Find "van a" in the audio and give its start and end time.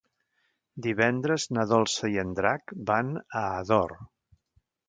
2.91-3.47